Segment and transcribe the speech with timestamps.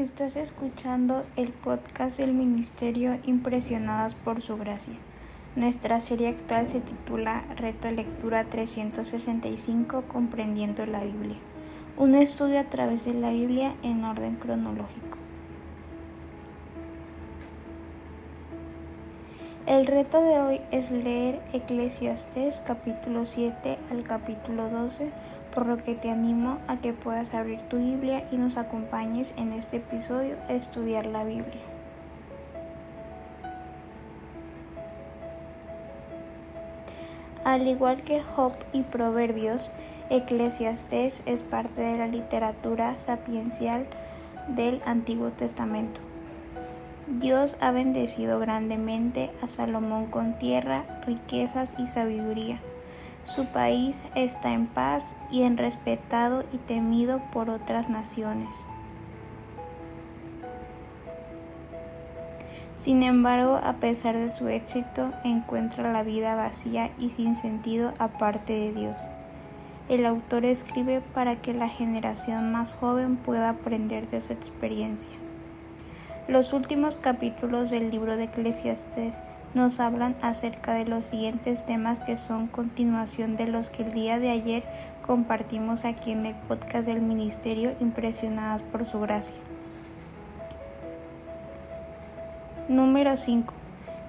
[0.00, 4.94] Estás escuchando el podcast del Ministerio Impresionadas por Su Gracia.
[5.56, 11.36] Nuestra serie actual se titula Reto de Lectura 365 Comprendiendo la Biblia.
[11.98, 15.18] Un estudio a través de la Biblia en orden cronológico.
[19.66, 25.12] El reto de hoy es leer Eclesiastés capítulo 7 al capítulo 12
[25.54, 29.52] por lo que te animo a que puedas abrir tu Biblia y nos acompañes en
[29.52, 31.62] este episodio a estudiar la Biblia.
[37.44, 39.72] Al igual que Job y Proverbios,
[40.10, 43.86] Eclesiastés es parte de la literatura sapiencial
[44.48, 46.00] del Antiguo Testamento.
[47.06, 52.60] Dios ha bendecido grandemente a Salomón con tierra, riquezas y sabiduría
[53.24, 58.66] su país está en paz y en respetado y temido por otras naciones.
[62.76, 68.54] Sin embargo, a pesar de su éxito, encuentra la vida vacía y sin sentido aparte
[68.54, 69.06] de Dios.
[69.90, 75.12] El autor escribe para que la generación más joven pueda aprender de su experiencia.
[76.26, 79.22] Los últimos capítulos del libro de Eclesiastes
[79.54, 84.18] nos hablan acerca de los siguientes temas que son continuación de los que el día
[84.18, 84.62] de ayer
[85.04, 89.36] compartimos aquí en el podcast del Ministerio Impresionadas por su gracia.
[92.68, 93.52] Número 5.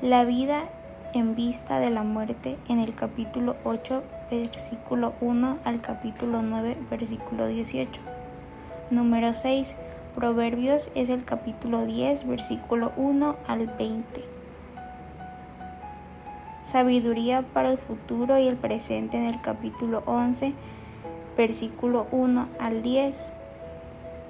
[0.00, 0.64] La vida
[1.12, 7.46] en vista de la muerte en el capítulo 8, versículo 1 al capítulo 9, versículo
[7.46, 8.00] 18.
[8.90, 9.76] Número 6.
[10.14, 14.35] Proverbios es el capítulo 10, versículo 1 al 20
[16.66, 20.52] sabiduría para el futuro y el presente en el capítulo 11,
[21.36, 23.34] versículo 1 al 10.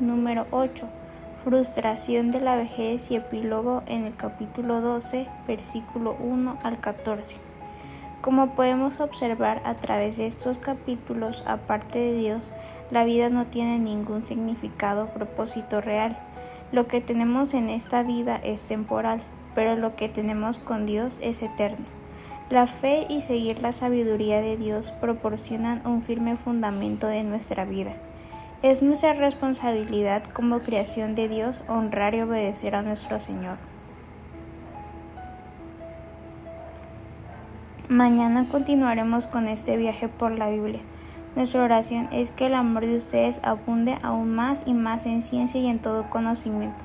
[0.00, 0.84] Número 8.
[1.44, 7.36] Frustración de la vejez y epílogo en el capítulo 12, versículo 1 al 14.
[8.20, 12.52] Como podemos observar a través de estos capítulos, aparte de Dios,
[12.90, 16.18] la vida no tiene ningún significado o propósito real.
[16.72, 19.22] Lo que tenemos en esta vida es temporal,
[19.54, 21.84] pero lo que tenemos con Dios es eterno.
[22.54, 27.94] La fe y seguir la sabiduría de Dios proporcionan un firme fundamento de nuestra vida.
[28.62, 33.56] Es nuestra responsabilidad como creación de Dios honrar y obedecer a nuestro Señor.
[37.88, 40.80] Mañana continuaremos con este viaje por la Biblia.
[41.34, 45.60] Nuestra oración es que el amor de ustedes abunde aún más y más en ciencia
[45.60, 46.84] y en todo conocimiento